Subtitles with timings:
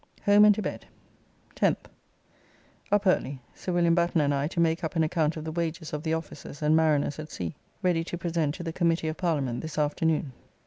[0.25, 0.87] Home and to bed.
[1.55, 1.85] 10th.
[2.91, 3.39] Up early.
[3.53, 3.93] Sir Wm.
[3.93, 6.75] Batten and I to make up an account of the wages of the officers and
[6.75, 10.31] mariners at sea, ready to present to the Committee of Parliament this afternoon.